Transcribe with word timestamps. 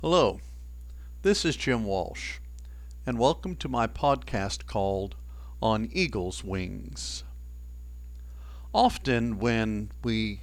Hello, 0.00 0.38
this 1.22 1.44
is 1.44 1.56
Jim 1.56 1.84
Walsh, 1.84 2.38
and 3.04 3.18
welcome 3.18 3.56
to 3.56 3.68
my 3.68 3.88
podcast 3.88 4.64
called 4.64 5.16
On 5.60 5.88
Eagle's 5.92 6.44
Wings. 6.44 7.24
Often, 8.72 9.40
when 9.40 9.90
we 10.04 10.42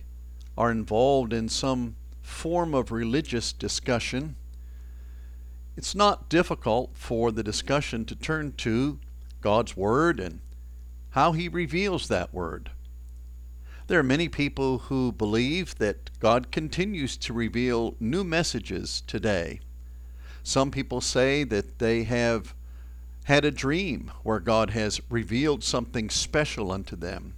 are 0.57 0.71
involved 0.71 1.31
in 1.31 1.47
some 1.47 1.96
form 2.21 2.73
of 2.76 2.91
religious 2.91 3.54
discussion, 3.54 4.36
it's 5.78 5.96
not 5.96 6.28
difficult 6.28 6.90
for 6.94 7.31
the 7.31 7.42
discussion 7.42 8.03
to 8.08 8.15
turn 8.15 8.51
to 8.58 8.99
God's 9.40 9.78
Word 9.78 10.19
and 10.19 10.42
how 11.12 11.31
He 11.31 11.47
reveals 11.47 12.10
that 12.10 12.33
Word. 12.33 12.72
There 13.88 13.99
are 13.99 14.04
many 14.04 14.29
people 14.29 14.79
who 14.79 15.12
believe 15.12 15.78
that 15.78 16.09
God 16.20 16.52
continues 16.52 17.18
to 17.18 17.34
reveal 17.34 17.95
new 18.00 18.23
messages 18.23 19.04
today. 19.05 19.59
Some 20.41 20.72
people 20.72 21.02
say 21.02 21.44
that 21.44 21.78
they 21.78 22.04
have 22.04 22.56
had 23.26 23.45
a 23.45 23.52
dream 23.52 24.12
where 24.23 24.40
God 24.40 24.72
has 24.72 25.02
revealed 25.08 25.64
something 25.64 26.09
special 26.09 26.72
unto 26.72 26.95
them. 26.95 27.36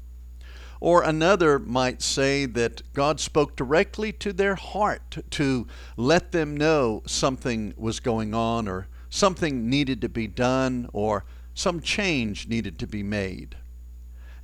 Or 0.79 1.03
another 1.03 1.59
might 1.59 2.01
say 2.01 2.45
that 2.45 2.81
God 2.93 3.19
spoke 3.19 3.57
directly 3.57 4.13
to 4.13 4.31
their 4.31 4.55
heart 4.55 5.17
to 5.31 5.67
let 5.97 6.31
them 6.31 6.55
know 6.55 7.03
something 7.05 7.73
was 7.75 7.99
going 7.99 8.33
on 8.33 8.69
or 8.69 8.87
something 9.09 9.69
needed 9.69 9.99
to 9.99 10.09
be 10.09 10.27
done 10.27 10.89
or 10.93 11.25
some 11.53 11.81
change 11.81 12.47
needed 12.47 12.79
to 12.79 12.87
be 12.87 13.03
made. 13.03 13.57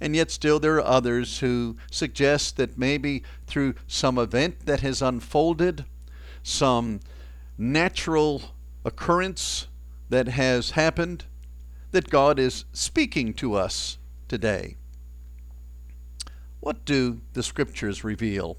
And 0.04 0.18
yet, 0.18 0.32
still, 0.32 0.60
there 0.60 0.76
are 0.76 0.86
others 0.86 1.40
who 1.40 1.78
suggest 1.90 2.58
that 2.58 2.78
maybe 2.78 3.24
through 3.48 3.76
some 3.88 4.18
event 4.18 4.66
that 4.66 4.82
has 4.82 5.02
unfolded, 5.02 5.86
some 6.44 7.00
natural 7.58 8.42
occurrence 8.84 9.68
that 10.10 10.28
has 10.28 10.72
happened, 10.72 11.24
that 11.92 12.10
God 12.10 12.38
is 12.38 12.66
speaking 12.74 13.34
to 13.36 13.54
us 13.54 13.98
today. 14.28 14.76
What 16.60 16.84
do 16.84 17.22
the 17.32 17.42
scriptures 17.42 18.04
reveal 18.04 18.58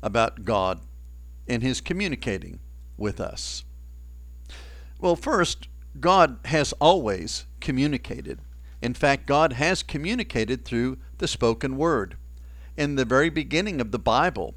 about 0.00 0.44
God 0.44 0.78
and 1.48 1.60
His 1.60 1.80
communicating 1.80 2.60
with 2.96 3.20
us? 3.20 3.64
Well, 5.00 5.16
first, 5.16 5.66
God 5.98 6.38
has 6.44 6.72
always 6.74 7.46
communicated. 7.60 8.38
In 8.84 8.92
fact, 8.92 9.24
God 9.24 9.54
has 9.54 9.82
communicated 9.82 10.62
through 10.62 10.98
the 11.16 11.26
spoken 11.26 11.78
word. 11.78 12.18
In 12.76 12.96
the 12.96 13.06
very 13.06 13.30
beginning 13.30 13.80
of 13.80 13.92
the 13.92 13.98
Bible, 13.98 14.54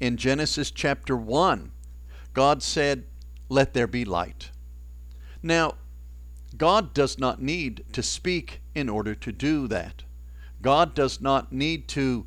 in 0.00 0.16
Genesis 0.16 0.72
chapter 0.72 1.16
1, 1.16 1.70
God 2.34 2.60
said, 2.60 3.04
Let 3.48 3.74
there 3.74 3.86
be 3.86 4.04
light. 4.04 4.50
Now, 5.44 5.76
God 6.56 6.92
does 6.92 7.20
not 7.20 7.40
need 7.40 7.84
to 7.92 8.02
speak 8.02 8.62
in 8.74 8.88
order 8.88 9.14
to 9.14 9.30
do 9.30 9.68
that. 9.68 10.02
God 10.60 10.92
does 10.92 11.20
not 11.20 11.52
need 11.52 11.86
to 11.90 12.26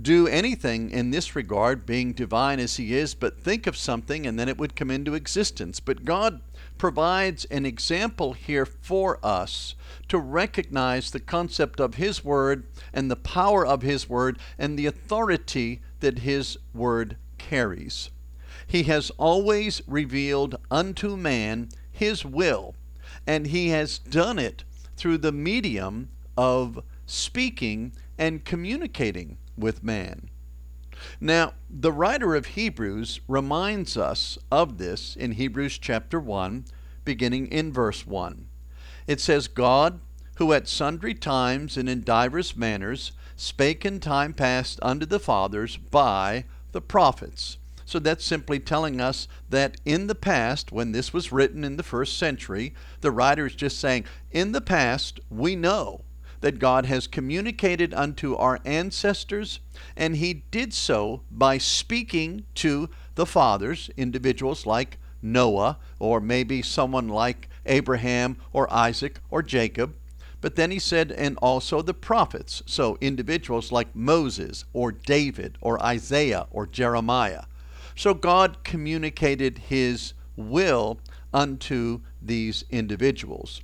do 0.00 0.28
anything 0.28 0.90
in 0.90 1.10
this 1.10 1.34
regard, 1.34 1.84
being 1.84 2.12
divine 2.12 2.60
as 2.60 2.76
He 2.76 2.94
is, 2.94 3.14
but 3.14 3.40
think 3.40 3.66
of 3.66 3.76
something 3.76 4.26
and 4.26 4.38
then 4.38 4.48
it 4.48 4.58
would 4.58 4.76
come 4.76 4.90
into 4.90 5.14
existence. 5.14 5.80
But 5.80 6.04
God 6.04 6.40
provides 6.78 7.44
an 7.46 7.66
example 7.66 8.32
here 8.32 8.64
for 8.64 9.18
us 9.24 9.74
to 10.08 10.18
recognize 10.18 11.10
the 11.10 11.20
concept 11.20 11.80
of 11.80 11.94
His 11.94 12.24
Word 12.24 12.66
and 12.92 13.10
the 13.10 13.16
power 13.16 13.66
of 13.66 13.82
His 13.82 14.08
Word 14.08 14.38
and 14.56 14.78
the 14.78 14.86
authority 14.86 15.80
that 16.00 16.20
His 16.20 16.56
Word 16.72 17.16
carries. 17.36 18.10
He 18.66 18.84
has 18.84 19.10
always 19.18 19.82
revealed 19.86 20.56
unto 20.70 21.16
man 21.16 21.70
His 21.90 22.24
will, 22.24 22.74
and 23.26 23.48
He 23.48 23.70
has 23.70 23.98
done 23.98 24.38
it 24.38 24.62
through 24.96 25.18
the 25.18 25.32
medium 25.32 26.10
of 26.36 26.84
speaking 27.06 27.92
and 28.16 28.44
communicating 28.44 29.38
with 29.58 29.82
man. 29.82 30.30
Now, 31.20 31.54
the 31.70 31.92
writer 31.92 32.34
of 32.34 32.46
Hebrews 32.46 33.20
reminds 33.28 33.96
us 33.96 34.38
of 34.50 34.78
this 34.78 35.16
in 35.16 35.32
Hebrews 35.32 35.78
chapter 35.78 36.18
1, 36.18 36.64
beginning 37.04 37.46
in 37.48 37.72
verse 37.72 38.06
1. 38.06 38.46
It 39.06 39.20
says, 39.20 39.48
God, 39.48 40.00
who 40.36 40.52
at 40.52 40.68
sundry 40.68 41.14
times 41.14 41.76
and 41.76 41.88
in 41.88 42.02
divers 42.02 42.56
manners 42.56 43.12
spake 43.36 43.84
in 43.84 44.00
time 44.00 44.34
past 44.34 44.78
unto 44.82 45.06
the 45.06 45.20
fathers 45.20 45.76
by 45.76 46.44
the 46.72 46.80
prophets. 46.80 47.58
So 47.84 47.98
that's 47.98 48.24
simply 48.24 48.60
telling 48.60 49.00
us 49.00 49.28
that 49.48 49.80
in 49.84 50.08
the 50.08 50.14
past, 50.14 50.70
when 50.70 50.92
this 50.92 51.12
was 51.12 51.32
written 51.32 51.64
in 51.64 51.76
the 51.76 51.82
first 51.82 52.18
century, 52.18 52.74
the 53.00 53.10
writer 53.10 53.46
is 53.46 53.54
just 53.54 53.78
saying, 53.78 54.04
in 54.30 54.52
the 54.52 54.60
past, 54.60 55.20
we 55.30 55.56
know 55.56 56.02
that 56.40 56.58
God 56.58 56.86
has 56.86 57.06
communicated 57.06 57.92
unto 57.94 58.34
our 58.36 58.60
ancestors, 58.64 59.60
and 59.96 60.16
He 60.16 60.44
did 60.50 60.72
so 60.72 61.22
by 61.30 61.58
speaking 61.58 62.44
to 62.56 62.88
the 63.14 63.26
fathers, 63.26 63.90
individuals 63.96 64.66
like 64.66 64.98
Noah, 65.20 65.78
or 65.98 66.20
maybe 66.20 66.62
someone 66.62 67.08
like 67.08 67.48
Abraham, 67.66 68.36
or 68.52 68.72
Isaac, 68.72 69.20
or 69.30 69.42
Jacob. 69.42 69.94
But 70.40 70.54
then 70.54 70.70
he 70.70 70.78
said, 70.78 71.10
and 71.10 71.36
also 71.38 71.82
the 71.82 71.94
prophets, 71.94 72.62
so 72.64 72.96
individuals 73.00 73.72
like 73.72 73.94
Moses, 73.94 74.64
or 74.72 74.92
David, 74.92 75.58
or 75.60 75.82
Isaiah, 75.82 76.46
or 76.52 76.66
Jeremiah. 76.66 77.44
So 77.96 78.14
God 78.14 78.62
communicated 78.62 79.58
His 79.58 80.14
will 80.36 81.00
unto 81.34 82.00
these 82.22 82.64
individuals. 82.70 83.60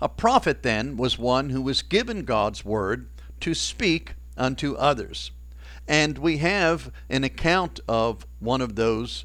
A 0.00 0.08
prophet 0.08 0.62
then 0.62 0.96
was 0.96 1.18
one 1.18 1.50
who 1.50 1.62
was 1.62 1.82
given 1.82 2.24
God's 2.24 2.64
word 2.64 3.08
to 3.40 3.54
speak 3.54 4.14
unto 4.36 4.74
others. 4.74 5.30
And 5.86 6.18
we 6.18 6.38
have 6.38 6.90
an 7.08 7.24
account 7.24 7.80
of 7.86 8.26
one 8.40 8.60
of 8.60 8.76
those 8.76 9.24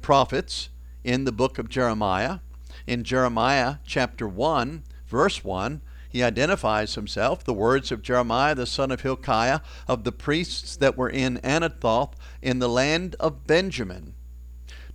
prophets 0.00 0.68
in 1.04 1.24
the 1.24 1.32
book 1.32 1.58
of 1.58 1.68
Jeremiah. 1.68 2.38
In 2.86 3.04
Jeremiah 3.04 3.76
chapter 3.84 4.26
1, 4.26 4.82
verse 5.08 5.44
1, 5.44 5.80
he 6.08 6.22
identifies 6.22 6.94
himself, 6.94 7.44
the 7.44 7.52
words 7.52 7.92
of 7.92 8.02
Jeremiah 8.02 8.54
the 8.54 8.66
son 8.66 8.90
of 8.90 9.02
Hilkiah, 9.02 9.60
of 9.86 10.04
the 10.04 10.12
priests 10.12 10.76
that 10.76 10.96
were 10.96 11.10
in 11.10 11.38
Anathoth 11.38 12.14
in 12.40 12.60
the 12.60 12.68
land 12.68 13.14
of 13.20 13.46
Benjamin 13.46 14.14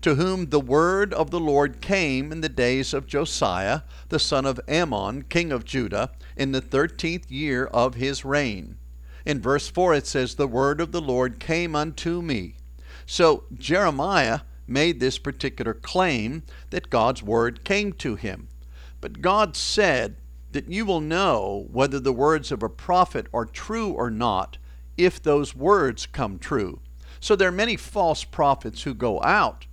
to 0.03 0.15
whom 0.15 0.49
the 0.49 0.59
word 0.59 1.13
of 1.13 1.31
the 1.31 1.39
Lord 1.39 1.79
came 1.79 2.33
in 2.33 2.41
the 2.41 2.49
days 2.49 2.93
of 2.93 3.07
Josiah, 3.07 3.83
the 4.09 4.19
son 4.19 4.45
of 4.45 4.59
Amon, 4.69 5.23
king 5.23 5.53
of 5.53 5.63
Judah, 5.63 6.11
in 6.35 6.51
the 6.51 6.59
thirteenth 6.59 7.31
year 7.31 7.67
of 7.67 7.95
his 7.95 8.25
reign. 8.25 8.77
In 9.25 9.39
verse 9.39 9.69
4 9.69 9.93
it 9.93 10.05
says, 10.05 10.35
The 10.35 10.45
word 10.45 10.81
of 10.81 10.91
the 10.91 10.99
Lord 10.99 11.39
came 11.39 11.73
unto 11.73 12.21
me. 12.21 12.55
So 13.05 13.45
Jeremiah 13.57 14.41
made 14.67 14.99
this 14.99 15.17
particular 15.17 15.73
claim 15.73 16.43
that 16.69 16.89
God's 16.89 17.23
word 17.23 17.63
came 17.63 17.93
to 17.93 18.15
him. 18.15 18.49
But 18.99 19.21
God 19.21 19.55
said 19.55 20.17
that 20.51 20.67
you 20.69 20.85
will 20.85 20.99
know 20.99 21.69
whether 21.71 22.01
the 22.01 22.11
words 22.11 22.51
of 22.51 22.61
a 22.61 22.67
prophet 22.67 23.27
are 23.33 23.45
true 23.45 23.91
or 23.91 24.11
not 24.11 24.57
if 24.97 25.23
those 25.23 25.55
words 25.55 26.05
come 26.05 26.39
true. 26.39 26.81
So 27.21 27.37
there 27.37 27.47
are 27.47 27.53
many 27.53 27.77
false 27.77 28.25
prophets 28.25 28.83
who 28.83 28.93
go 28.93 29.23
out 29.23 29.65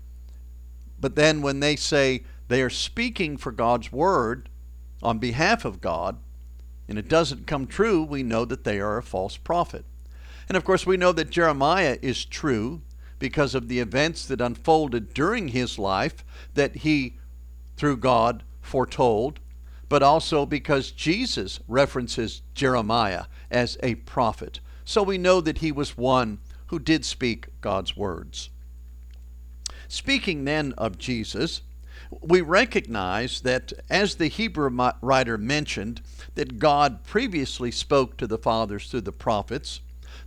but 1.00 1.16
then 1.16 1.42
when 1.42 1.60
they 1.60 1.76
say 1.76 2.24
they 2.48 2.62
are 2.62 2.70
speaking 2.70 3.36
for 3.36 3.52
God's 3.52 3.90
word 3.90 4.48
on 5.02 5.18
behalf 5.18 5.64
of 5.64 5.80
God, 5.80 6.18
and 6.88 6.98
it 6.98 7.08
doesn't 7.08 7.46
come 7.46 7.66
true, 7.66 8.02
we 8.02 8.22
know 8.22 8.44
that 8.44 8.64
they 8.64 8.80
are 8.80 8.98
a 8.98 9.02
false 9.02 9.36
prophet. 9.36 9.84
And 10.48 10.56
of 10.56 10.64
course, 10.64 10.84
we 10.84 10.96
know 10.96 11.12
that 11.12 11.30
Jeremiah 11.30 11.96
is 12.02 12.24
true 12.24 12.82
because 13.20 13.54
of 13.54 13.68
the 13.68 13.78
events 13.78 14.26
that 14.26 14.40
unfolded 14.40 15.14
during 15.14 15.48
his 15.48 15.78
life 15.78 16.24
that 16.54 16.76
he, 16.76 17.14
through 17.76 17.98
God, 17.98 18.42
foretold, 18.60 19.38
but 19.88 20.02
also 20.02 20.44
because 20.44 20.90
Jesus 20.90 21.60
references 21.68 22.42
Jeremiah 22.54 23.24
as 23.50 23.78
a 23.82 23.94
prophet. 23.96 24.60
So 24.84 25.02
we 25.02 25.18
know 25.18 25.40
that 25.40 25.58
he 25.58 25.70
was 25.70 25.96
one 25.96 26.38
who 26.66 26.78
did 26.78 27.04
speak 27.04 27.46
God's 27.60 27.96
words. 27.96 28.50
Speaking 29.90 30.44
then 30.44 30.72
of 30.78 30.98
Jesus, 30.98 31.62
we 32.20 32.42
recognize 32.42 33.40
that 33.40 33.72
as 33.90 34.14
the 34.14 34.28
Hebrew 34.28 34.70
writer 35.02 35.36
mentioned 35.36 36.00
that 36.36 36.60
God 36.60 37.02
previously 37.02 37.72
spoke 37.72 38.16
to 38.16 38.28
the 38.28 38.38
fathers 38.38 38.86
through 38.86 39.00
the 39.00 39.10
prophets, 39.10 39.80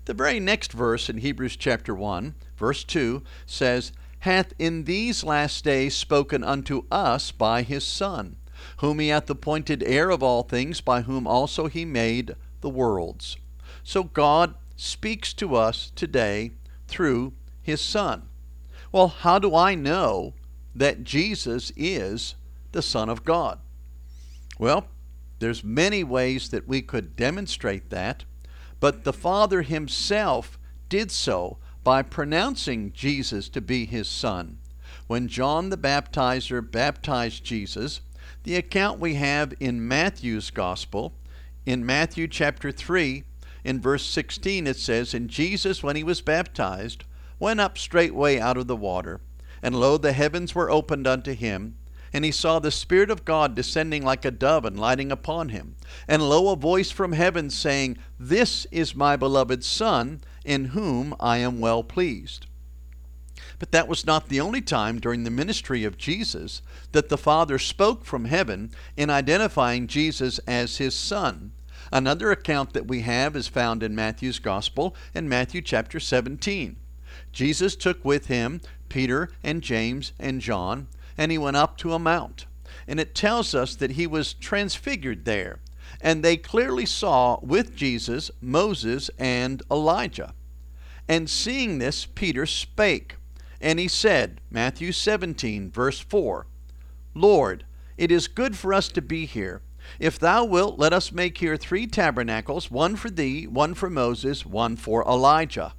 the 0.04 0.14
very 0.14 0.42
next 0.42 0.74
verse 0.74 1.08
in 1.08 1.20
Hebrews 1.20 1.56
chapter 1.56 1.96
1, 1.96 2.36
verse 2.58 2.84
2 2.84 3.24
says, 3.46 3.94
Hath 4.20 4.54
in 4.60 4.84
these 4.84 5.24
last 5.24 5.64
days 5.64 5.96
spoken 5.96 6.44
unto 6.44 6.84
us 6.92 7.32
by 7.32 7.62
his 7.62 7.86
Son, 7.86 8.36
whom 8.80 9.00
he 9.00 9.08
hath 9.08 9.30
appointed 9.30 9.82
heir 9.84 10.10
of 10.10 10.22
all 10.22 10.44
things, 10.44 10.82
by 10.82 11.04
whom 11.04 11.26
also 11.26 11.68
he 11.68 11.86
made 11.86 12.36
the 12.60 12.70
worlds. 12.70 13.38
So 13.82 14.04
God 14.04 14.56
speaks 14.76 15.34
to 15.36 15.56
us 15.56 15.90
today 15.96 16.52
through 16.90 17.32
his 17.62 17.80
Son. 17.80 18.24
Well, 18.94 19.08
how 19.08 19.40
do 19.40 19.56
I 19.56 19.74
know 19.74 20.36
that 20.76 21.04
Jesus 21.04 21.74
is 21.76 22.36
the 22.72 22.84
Son 22.84 23.10
of 23.10 23.26
God? 23.26 23.60
Well, 24.60 24.88
there's 25.40 25.64
many 25.64 26.04
ways 26.04 26.50
that 26.50 26.68
we 26.68 26.84
could 26.84 27.16
demonstrate 27.16 27.90
that, 27.90 28.24
but 28.80 29.04
the 29.04 29.12
Father 29.12 29.64
himself 29.64 30.60
did 30.90 31.12
so 31.12 31.58
by 31.84 32.04
pronouncing 32.04 32.94
Jesus 32.94 33.50
to 33.50 33.62
be 33.62 33.86
his 33.86 34.08
son. 34.08 34.60
When 35.08 35.28
John 35.28 35.70
the 35.70 35.78
Baptizer 35.78 36.62
baptized 36.62 37.44
Jesus, 37.44 38.00
the 38.44 38.56
account 38.56 39.00
we 39.00 39.16
have 39.16 39.56
in 39.60 39.88
Matthew's 39.88 40.52
Gospel, 40.52 41.14
in 41.66 41.84
Matthew 41.84 42.28
chapter 42.28 42.72
3, 42.72 43.24
in 43.64 43.82
verse 43.82 44.06
16, 44.06 44.68
it 44.68 44.78
says, 44.78 45.16
And 45.16 45.30
Jesus, 45.30 45.82
when 45.82 45.96
he 45.96 46.04
was 46.04 46.22
baptized, 46.22 47.06
went 47.44 47.60
up 47.60 47.78
straightway 47.78 48.40
out 48.40 48.56
of 48.56 48.68
the 48.68 48.76
water. 48.76 49.20
And 49.62 49.76
lo, 49.76 49.98
the 49.98 50.14
heavens 50.14 50.56
were 50.56 50.72
opened 50.72 51.06
unto 51.06 51.34
him, 51.34 51.76
and 52.14 52.24
he 52.24 52.32
saw 52.32 52.58
the 52.58 52.72
Spirit 52.72 53.12
of 53.12 53.26
God 53.26 53.54
descending 53.54 54.02
like 54.02 54.24
a 54.24 54.32
dove 54.32 54.64
and 54.64 54.80
lighting 54.80 55.12
upon 55.12 55.50
him. 55.50 55.76
And 56.08 56.22
lo, 56.22 56.54
a 56.54 56.56
voice 56.56 56.90
from 56.90 57.12
heaven 57.12 57.50
saying, 57.50 57.98
This 58.18 58.66
is 58.72 58.96
my 58.96 59.18
beloved 59.18 59.62
Son, 59.66 60.22
in 60.46 60.66
whom 60.68 61.14
I 61.20 61.40
am 61.40 61.60
well 61.60 61.84
pleased. 61.84 62.46
But 63.60 63.74
that 63.74 63.90
was 63.90 64.06
not 64.06 64.30
the 64.30 64.40
only 64.40 64.62
time 64.62 65.02
during 65.02 65.26
the 65.26 65.30
ministry 65.30 65.84
of 65.84 65.98
Jesus 65.98 66.62
that 66.94 67.10
the 67.10 67.18
Father 67.18 67.60
spoke 67.60 68.06
from 68.06 68.24
heaven 68.24 68.72
in 68.96 69.10
identifying 69.10 69.88
Jesus 69.88 70.40
as 70.48 70.78
his 70.78 70.96
Son. 70.96 71.52
Another 71.92 72.32
account 72.32 72.72
that 72.72 72.88
we 72.88 73.02
have 73.02 73.36
is 73.36 73.50
found 73.50 73.84
in 73.84 73.94
Matthew's 73.94 74.40
Gospel 74.40 74.96
in 75.14 75.28
Matthew 75.28 75.62
chapter 75.62 76.00
17. 76.00 76.78
Jesus 77.34 77.76
took 77.76 78.06
with 78.06 78.28
him 78.28 78.62
Peter 78.88 79.30
and 79.44 79.62
James 79.64 80.14
and 80.20 80.40
John, 80.40 80.88
and 81.18 81.32
he 81.32 81.38
went 81.38 81.58
up 81.58 81.78
to 81.80 81.94
a 81.94 82.00
mount. 82.00 82.46
And 82.88 83.00
it 83.00 83.16
tells 83.16 83.56
us 83.56 83.76
that 83.76 83.92
he 83.92 84.08
was 84.08 84.34
transfigured 84.34 85.26
there. 85.26 85.60
And 86.00 86.24
they 86.24 86.38
clearly 86.38 86.86
saw 86.86 87.40
with 87.42 87.76
Jesus 87.76 88.30
Moses 88.40 89.10
and 89.18 89.64
Elijah. 89.72 90.34
And 91.08 91.30
seeing 91.30 91.80
this, 91.80 92.06
Peter 92.06 92.46
spake. 92.46 93.16
And 93.60 93.80
he 93.80 93.88
said, 93.88 94.42
Matthew 94.52 94.92
17, 94.92 95.72
verse 95.72 96.00
4, 96.00 96.46
Lord, 97.16 97.66
it 97.98 98.12
is 98.12 98.28
good 98.28 98.58
for 98.58 98.74
us 98.74 98.90
to 98.90 99.02
be 99.02 99.26
here. 99.26 99.62
If 100.00 100.20
thou 100.20 100.46
wilt, 100.46 100.80
let 100.80 100.94
us 100.94 101.12
make 101.12 101.38
here 101.38 101.58
three 101.58 101.88
tabernacles, 101.88 102.70
one 102.70 102.96
for 102.96 103.10
thee, 103.10 103.48
one 103.48 103.74
for 103.74 103.90
Moses, 103.90 104.46
one 104.46 104.76
for 104.76 105.04
Elijah. 105.04 105.74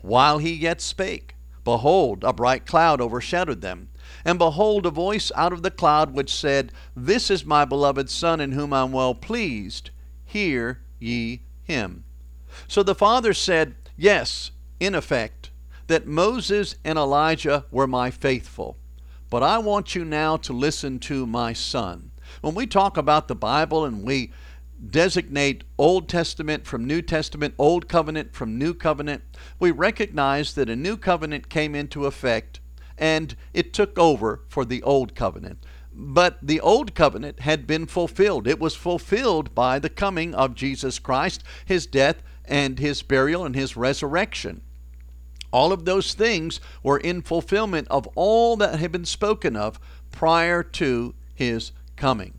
While 0.00 0.38
he 0.38 0.52
yet 0.52 0.80
spake, 0.80 1.34
behold, 1.64 2.24
a 2.24 2.32
bright 2.32 2.66
cloud 2.66 3.00
overshadowed 3.00 3.60
them. 3.60 3.88
And 4.24 4.38
behold, 4.38 4.86
a 4.86 4.90
voice 4.90 5.30
out 5.34 5.52
of 5.52 5.62
the 5.62 5.70
cloud 5.70 6.14
which 6.14 6.34
said, 6.34 6.72
This 6.96 7.30
is 7.30 7.44
my 7.44 7.64
beloved 7.64 8.08
Son, 8.08 8.40
in 8.40 8.52
whom 8.52 8.72
I 8.72 8.82
am 8.82 8.92
well 8.92 9.14
pleased. 9.14 9.90
Hear 10.24 10.80
ye 10.98 11.42
him. 11.62 12.04
So 12.66 12.82
the 12.82 12.94
Father 12.94 13.34
said, 13.34 13.74
Yes, 13.96 14.50
in 14.80 14.94
effect, 14.94 15.50
that 15.88 16.06
Moses 16.06 16.76
and 16.84 16.98
Elijah 16.98 17.64
were 17.70 17.86
my 17.86 18.10
faithful. 18.10 18.76
But 19.30 19.42
I 19.42 19.58
want 19.58 19.94
you 19.94 20.04
now 20.04 20.36
to 20.38 20.52
listen 20.52 20.98
to 21.00 21.26
my 21.26 21.52
Son. 21.52 22.10
When 22.40 22.54
we 22.54 22.66
talk 22.66 22.96
about 22.96 23.28
the 23.28 23.34
Bible 23.34 23.84
and 23.84 24.02
we 24.02 24.32
designate 24.84 25.64
Old 25.76 26.08
Testament 26.08 26.66
from 26.66 26.86
New 26.86 27.02
Testament, 27.02 27.54
Old 27.58 27.88
Covenant 27.88 28.34
from 28.34 28.58
New 28.58 28.74
Covenant, 28.74 29.22
we 29.58 29.70
recognize 29.70 30.54
that 30.54 30.70
a 30.70 30.76
new 30.76 30.96
covenant 30.96 31.48
came 31.48 31.74
into 31.74 32.06
effect 32.06 32.60
and 32.96 33.36
it 33.54 33.72
took 33.72 33.98
over 33.98 34.42
for 34.48 34.64
the 34.64 34.82
Old 34.82 35.14
Covenant. 35.14 35.64
But 35.92 36.38
the 36.42 36.60
Old 36.60 36.94
Covenant 36.94 37.40
had 37.40 37.66
been 37.66 37.86
fulfilled. 37.86 38.46
It 38.46 38.60
was 38.60 38.74
fulfilled 38.74 39.54
by 39.54 39.78
the 39.78 39.88
coming 39.88 40.34
of 40.34 40.54
Jesus 40.54 40.98
Christ, 40.98 41.42
his 41.64 41.86
death 41.86 42.22
and 42.44 42.78
his 42.78 43.02
burial 43.02 43.44
and 43.44 43.54
his 43.54 43.76
resurrection. 43.76 44.62
All 45.50 45.72
of 45.72 45.84
those 45.84 46.14
things 46.14 46.60
were 46.82 46.98
in 46.98 47.22
fulfillment 47.22 47.88
of 47.90 48.06
all 48.14 48.56
that 48.56 48.78
had 48.78 48.92
been 48.92 49.04
spoken 49.04 49.56
of 49.56 49.80
prior 50.12 50.62
to 50.62 51.14
his 51.34 51.72
coming. 51.96 52.37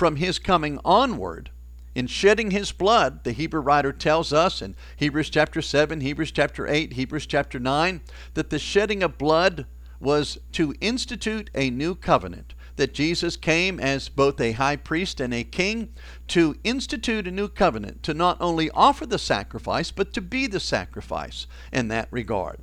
From 0.00 0.16
his 0.16 0.38
coming 0.38 0.80
onward, 0.82 1.50
in 1.94 2.06
shedding 2.06 2.52
his 2.52 2.72
blood, 2.72 3.22
the 3.22 3.32
Hebrew 3.32 3.60
writer 3.60 3.92
tells 3.92 4.32
us 4.32 4.62
in 4.62 4.74
Hebrews 4.96 5.28
chapter 5.28 5.60
7, 5.60 6.00
Hebrews 6.00 6.32
chapter 6.32 6.66
8, 6.66 6.94
Hebrews 6.94 7.26
chapter 7.26 7.58
9, 7.58 8.00
that 8.32 8.48
the 8.48 8.58
shedding 8.58 9.02
of 9.02 9.18
blood 9.18 9.66
was 10.00 10.38
to 10.52 10.74
institute 10.80 11.50
a 11.54 11.68
new 11.68 11.94
covenant. 11.94 12.54
That 12.76 12.94
Jesus 12.94 13.36
came 13.36 13.78
as 13.78 14.08
both 14.08 14.40
a 14.40 14.52
high 14.52 14.76
priest 14.76 15.20
and 15.20 15.34
a 15.34 15.44
king 15.44 15.92
to 16.28 16.56
institute 16.64 17.26
a 17.26 17.30
new 17.30 17.48
covenant, 17.48 18.02
to 18.04 18.14
not 18.14 18.38
only 18.40 18.70
offer 18.70 19.04
the 19.04 19.18
sacrifice, 19.18 19.90
but 19.90 20.14
to 20.14 20.22
be 20.22 20.46
the 20.46 20.60
sacrifice 20.60 21.46
in 21.74 21.88
that 21.88 22.08
regard. 22.10 22.60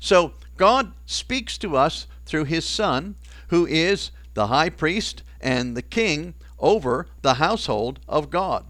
So 0.00 0.32
God 0.56 0.92
speaks 1.06 1.56
to 1.58 1.76
us 1.76 2.08
through 2.26 2.46
his 2.46 2.64
Son, 2.64 3.14
who 3.46 3.64
is 3.64 4.10
the 4.34 4.48
high 4.48 4.70
priest 4.70 5.22
and 5.40 5.76
the 5.76 5.82
king 5.82 6.34
over 6.60 7.06
the 7.22 7.34
household 7.34 7.98
of 8.08 8.30
God. 8.30 8.66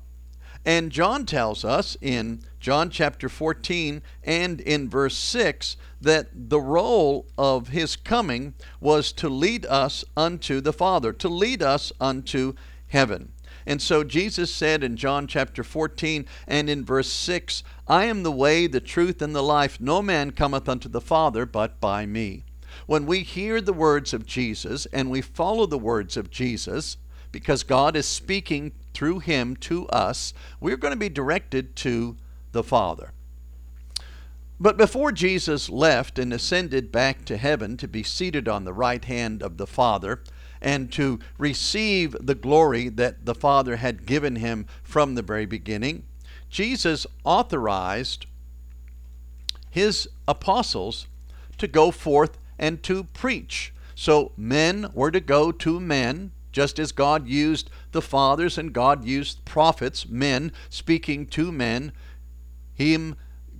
And 0.64 0.90
John 0.90 1.24
tells 1.24 1.64
us 1.64 1.96
in 2.00 2.42
John 2.58 2.90
chapter 2.90 3.28
14 3.28 4.02
and 4.22 4.60
in 4.60 4.90
verse 4.90 5.16
6 5.16 5.76
that 6.02 6.28
the 6.32 6.60
role 6.60 7.26
of 7.38 7.68
his 7.68 7.96
coming 7.96 8.54
was 8.78 9.12
to 9.12 9.28
lead 9.28 9.64
us 9.66 10.04
unto 10.16 10.60
the 10.60 10.72
Father, 10.72 11.12
to 11.14 11.28
lead 11.28 11.62
us 11.62 11.92
unto 11.98 12.54
heaven. 12.88 13.32
And 13.66 13.80
so 13.80 14.04
Jesus 14.04 14.52
said 14.52 14.82
in 14.82 14.96
John 14.96 15.26
chapter 15.26 15.62
14 15.62 16.26
and 16.46 16.68
in 16.68 16.84
verse 16.84 17.10
6, 17.10 17.62
I 17.88 18.04
am 18.04 18.22
the 18.22 18.32
way, 18.32 18.66
the 18.66 18.80
truth, 18.80 19.22
and 19.22 19.34
the 19.34 19.42
life. 19.42 19.80
No 19.80 20.02
man 20.02 20.32
cometh 20.32 20.68
unto 20.68 20.88
the 20.88 21.00
Father 21.00 21.46
but 21.46 21.80
by 21.80 22.04
me. 22.04 22.44
When 22.86 23.06
we 23.06 23.20
hear 23.20 23.60
the 23.60 23.72
words 23.72 24.12
of 24.12 24.26
Jesus 24.26 24.86
and 24.86 25.10
we 25.10 25.20
follow 25.20 25.66
the 25.66 25.78
words 25.78 26.16
of 26.16 26.30
Jesus, 26.30 26.96
because 27.32 27.62
God 27.62 27.96
is 27.96 28.06
speaking 28.06 28.72
through 28.94 29.20
him 29.20 29.56
to 29.56 29.86
us, 29.88 30.34
we're 30.60 30.76
going 30.76 30.92
to 30.92 30.98
be 30.98 31.08
directed 31.08 31.76
to 31.76 32.16
the 32.52 32.62
Father. 32.62 33.12
But 34.58 34.76
before 34.76 35.10
Jesus 35.10 35.70
left 35.70 36.18
and 36.18 36.32
ascended 36.32 36.92
back 36.92 37.24
to 37.24 37.38
heaven 37.38 37.76
to 37.78 37.88
be 37.88 38.02
seated 38.02 38.46
on 38.46 38.64
the 38.64 38.74
right 38.74 39.04
hand 39.04 39.42
of 39.42 39.56
the 39.56 39.66
Father 39.66 40.20
and 40.60 40.92
to 40.92 41.18
receive 41.38 42.14
the 42.20 42.34
glory 42.34 42.90
that 42.90 43.24
the 43.24 43.34
Father 43.34 43.76
had 43.76 44.04
given 44.04 44.36
him 44.36 44.66
from 44.82 45.14
the 45.14 45.22
very 45.22 45.46
beginning, 45.46 46.02
Jesus 46.50 47.06
authorized 47.24 48.26
his 49.70 50.08
apostles 50.28 51.06
to 51.56 51.66
go 51.66 51.90
forth 51.90 52.36
and 52.58 52.82
to 52.82 53.04
preach. 53.04 53.72
So 53.94 54.32
men 54.36 54.90
were 54.92 55.10
to 55.10 55.20
go 55.20 55.52
to 55.52 55.80
men, 55.80 56.32
just 56.52 56.78
as 56.78 56.92
God 56.92 57.26
used 57.26 57.70
the 57.92 58.02
fathers 58.02 58.58
and 58.58 58.72
God 58.72 59.04
used 59.04 59.44
prophets, 59.44 60.08
men 60.08 60.52
speaking 60.68 61.26
to 61.26 61.52
men, 61.52 61.92
Him, 62.74 63.16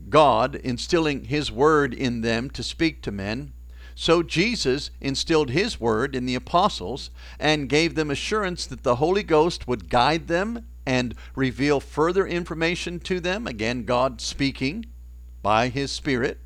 God, 0.08 0.56
instilling 0.56 1.24
His 1.24 1.52
word 1.52 1.94
in 1.94 2.20
them 2.20 2.50
to 2.50 2.62
speak 2.62 3.02
to 3.02 3.12
men. 3.12 3.52
So 3.94 4.22
Jesus 4.22 4.90
instilled 5.00 5.50
His 5.50 5.78
word 5.78 6.16
in 6.16 6.26
the 6.26 6.34
apostles 6.34 7.10
and 7.38 7.68
gave 7.68 7.94
them 7.94 8.10
assurance 8.10 8.66
that 8.66 8.82
the 8.82 8.96
Holy 8.96 9.22
Ghost 9.22 9.68
would 9.68 9.90
guide 9.90 10.26
them 10.26 10.66
and 10.86 11.14
reveal 11.34 11.80
further 11.80 12.26
information 12.26 12.98
to 13.00 13.20
them. 13.20 13.46
Again, 13.46 13.84
God 13.84 14.20
speaking 14.20 14.86
by 15.42 15.68
His 15.68 15.92
Spirit, 15.92 16.38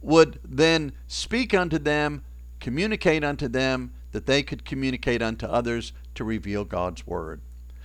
would 0.00 0.38
then 0.44 0.92
speak 1.06 1.54
unto 1.54 1.78
them, 1.78 2.22
communicate 2.60 3.24
unto 3.24 3.48
them, 3.48 3.92
that 4.12 4.26
they 4.26 4.42
could 4.42 4.64
communicate 4.64 5.22
unto 5.22 5.46
others 5.46 5.92
to 6.14 6.24
reveal 6.24 6.64
God's 6.64 7.06
word. 7.06 7.40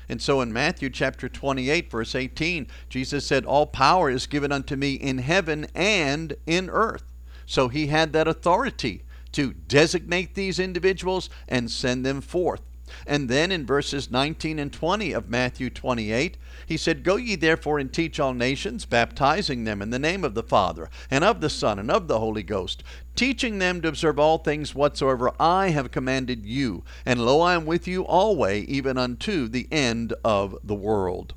And 0.10 0.22
so 0.22 0.39
in 0.41 0.53
Matthew 0.53 0.89
chapter 0.89 1.27
28, 1.27 1.91
verse 1.91 2.15
18, 2.15 2.67
Jesus 2.89 3.25
said, 3.25 3.46
All 3.46 3.65
power 3.65 4.10
is 4.10 4.27
given 4.27 4.51
unto 4.51 4.75
me 4.75 4.93
in 4.93 5.17
heaven 5.17 5.67
and 5.75 6.36
in 6.46 6.69
earth. 6.69 7.03
So 7.46 7.67
he 7.67 7.88
had 7.88 8.13
that 8.13 8.27
authority 8.27 9.03
to 9.34 9.53
designate 9.53 10.36
these 10.36 10.60
individuals 10.60 11.29
and 11.48 11.69
send 11.69 12.05
them 12.05 12.22
forth. 12.22 12.62
And 13.06 13.29
then 13.29 13.51
in 13.51 13.65
verses 13.65 14.12
19 14.12 14.60
and 14.60 14.72
20 14.72 15.12
of 15.12 15.29
Matthew 15.29 15.70
28, 15.70 16.38
he 16.65 16.77
said, 16.77 17.03
Go 17.03 17.15
ye 17.15 17.36
therefore 17.36 17.79
and 17.79 17.91
teach 17.91 18.20
all 18.20 18.34
nations, 18.34 18.86
baptizing 18.86 19.63
them 19.63 19.82
in 19.82 19.89
the 19.89 20.00
name 20.00 20.24
of 20.24 20.34
the 20.34 20.44
Father, 20.44 20.89
and 21.10 21.24
of 21.24 21.41
the 21.41 21.50
Son, 21.50 21.79
and 21.79 21.89
of 21.89 22.08
the 22.08 22.20
Holy 22.20 22.44
Ghost, 22.44 22.84
teaching 23.15 23.60
them 23.60 23.82
to 23.82 23.88
observe 23.88 24.20
all 24.20 24.38
things 24.38 24.75
whatsoever 24.75 25.32
I 25.39 25.70
have 25.70 25.91
commanded 25.91 26.46
you. 26.46 26.84
And 27.06 27.25
lo, 27.25 27.41
I 27.41 27.53
am 27.56 27.65
with 27.65 27.88
you 27.88 28.03
alway, 28.06 28.62
even 28.62 28.98
unto 28.98 29.48
the 29.48 29.67
end 29.72 30.13
of 30.24 30.58
the 30.63 30.75
world. 30.75 31.34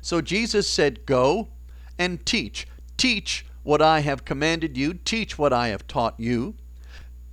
So 0.00 0.20
Jesus 0.20 0.68
said, 0.68 1.06
Go 1.06 1.48
and 1.98 2.24
teach. 2.24 2.66
Teach 2.96 3.44
what 3.62 3.82
I 3.82 4.00
have 4.00 4.24
commanded 4.24 4.76
you, 4.76 4.94
teach 4.94 5.36
what 5.36 5.52
I 5.52 5.68
have 5.68 5.86
taught 5.86 6.14
you. 6.18 6.54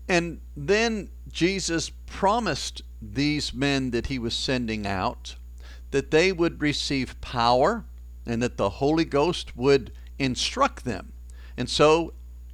And 0.07 0.41
then 0.55 1.09
Jesus 1.31 1.91
promised 2.05 2.81
these 3.01 3.53
men 3.53 3.91
that 3.91 4.07
he 4.07 4.19
was 4.19 4.33
sending 4.33 4.85
out 4.85 5.35
that 5.91 6.11
they 6.11 6.31
would 6.31 6.61
receive 6.61 7.19
power 7.21 7.85
and 8.25 8.41
that 8.41 8.57
the 8.57 8.69
Holy 8.69 9.05
Ghost 9.05 9.55
would 9.55 9.91
instruct 10.17 10.85
them. 10.85 11.13
And 11.55 11.69
so, 11.69 12.13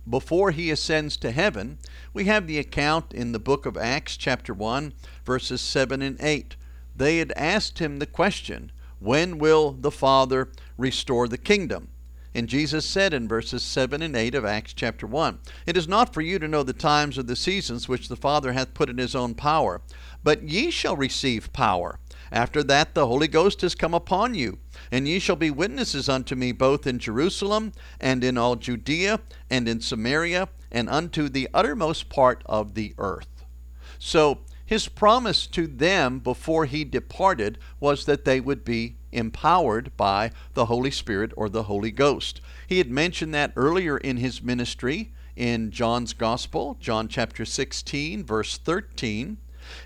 before 0.10 0.51
he 0.51 0.72
ascends 0.72 1.15
to 1.18 1.32
heaven, 1.32 1.77
we 2.13 2.25
have 2.25 2.48
the 2.48 2.58
account 2.58 3.13
in 3.13 3.32
the 3.32 3.39
book 3.39 3.65
of 3.65 3.77
Acts, 3.77 4.18
chapter 4.18 4.53
1, 4.53 4.94
verses 5.25 5.62
7 5.62 6.01
and 6.01 6.18
8. 6.20 6.56
They 6.96 7.20
had 7.20 7.32
asked 7.36 7.79
him 7.79 8.00
the 8.00 8.06
question, 8.06 8.72
When 9.00 9.38
will 9.38 9.72
the 9.72 9.91
Father 9.91 10.50
restore 10.77 11.27
the 11.27 11.38
kingdom? 11.38 11.89
And 12.39 12.48
Jesus 12.48 12.86
said 12.86 13.13
in 13.13 13.27
verses 13.27 13.63
7 13.63 14.01
and 14.01 14.15
8 14.15 14.34
of 14.34 14.46
Acts 14.46 14.72
chapter 14.72 15.05
1 15.05 15.39
It 15.65 15.75
is 15.75 15.89
not 15.89 16.13
for 16.13 16.22
you 16.22 16.39
to 16.39 16.48
know 16.48 16.63
the 16.63 16.72
times 16.72 17.17
or 17.17 17.24
the 17.24 17.36
seasons 17.36 17.89
which 17.89 18.08
the 18.08 18.15
Father 18.15 18.53
hath 18.53 18.74
put 18.74 18.89
in 18.89 18.98
his 18.98 19.13
own 19.13 19.36
power, 19.36 19.81
but 20.24 20.43
ye 20.43 20.72
shall 20.72 20.96
receive 20.96 21.51
power. 21.51 22.00
After 22.31 22.63
that 22.63 22.96
the 22.96 23.08
Holy 23.08 23.27
Ghost 23.27 23.62
is 23.62 23.75
come 23.75 23.93
upon 23.93 24.36
you, 24.36 24.60
and 24.89 25.05
ye 25.05 25.19
shall 25.19 25.36
be 25.36 25.51
witnesses 25.51 26.08
unto 26.08 26.34
me 26.34 26.53
both 26.53 26.88
in 26.88 26.98
Jerusalem 26.98 27.74
and 28.00 28.24
in 28.24 28.38
all 28.38 28.55
Judea 28.55 29.19
and 29.50 29.67
in 29.67 29.81
Samaria 29.81 30.48
and 30.72 30.88
unto 30.88 31.27
the 31.27 31.50
uttermost 31.53 32.08
part 32.08 32.41
of 32.46 32.74
the 32.74 32.96
earth. 32.98 33.43
So 33.98 34.39
his 34.70 34.88
promise 34.88 35.48
to 35.48 35.66
them 35.66 36.20
before 36.20 36.66
he 36.66 36.84
departed 36.84 37.58
was 37.80 38.06
that 38.06 38.24
they 38.24 38.40
would 38.40 38.64
be 38.64 38.96
empowered 39.12 39.92
by 39.98 40.30
the 40.54 40.66
Holy 40.66 40.92
Spirit 40.92 41.32
or 41.36 41.50
the 41.50 41.64
Holy 41.64 41.90
Ghost. 41.90 42.40
He 42.68 42.78
had 42.78 42.92
mentioned 42.92 43.34
that 43.34 43.52
earlier 43.56 43.98
in 43.98 44.18
his 44.18 44.44
ministry 44.44 45.12
in 45.36 45.72
John's 45.72 46.14
Gospel, 46.14 46.78
John 46.80 47.08
chapter 47.08 47.46
16, 47.46 48.24
verse 48.24 48.60
13. 48.60 49.38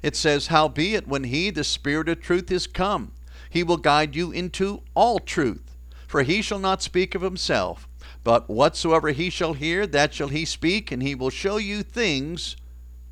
It 0.02 0.18
says, 0.18 0.48
Howbeit, 0.48 1.08
when 1.08 1.24
he, 1.24 1.50
the 1.50 1.64
Spirit 1.64 2.10
of 2.10 2.20
truth, 2.20 2.52
is 2.52 2.68
come, 2.68 3.14
he 3.50 3.64
will 3.64 3.78
guide 3.78 4.18
you 4.18 4.34
into 4.34 4.82
all 4.96 5.20
truth. 5.20 5.78
For 6.10 6.24
he 6.24 6.42
shall 6.42 6.60
not 6.60 6.84
speak 6.84 7.16
of 7.16 7.22
himself, 7.22 7.88
but 8.26 8.50
whatsoever 8.50 9.12
he 9.12 9.30
shall 9.30 9.54
hear, 9.54 9.88
that 9.88 10.14
shall 10.14 10.28
he 10.28 10.44
speak, 10.44 10.92
and 10.92 11.02
he 11.02 11.16
will 11.16 11.30
show 11.30 11.56
you 11.56 11.84
things 11.84 12.58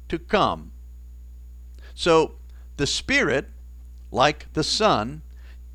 to 0.10 0.20
come. 0.20 0.71
So, 2.02 2.32
the 2.78 2.88
Spirit, 2.88 3.52
like 4.10 4.52
the 4.54 4.64
Son, 4.64 5.22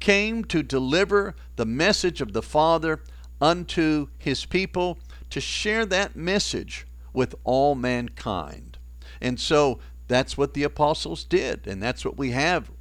came 0.01 0.43
to 0.47 0.61
deliver 0.61 1.37
the 1.55 1.65
message 1.65 2.21
of 2.21 2.33
the 2.33 2.43
Father 2.43 2.99
unto 3.41 4.09
his 4.19 4.45
people, 4.45 4.99
to 5.31 5.41
share 5.41 5.87
that 5.87 6.17
message 6.17 6.85
with 7.13 7.37
all 7.45 7.77
mankind. 7.77 8.77
And 9.21 9.39
so 9.39 9.79
that's 10.09 10.37
what 10.37 10.55
the 10.55 10.65
apostles 10.65 11.23
did, 11.23 11.65
and 11.65 11.81
that's 11.81 12.05
what 12.05 12.19
we 12.19 12.33
have 12.33 12.73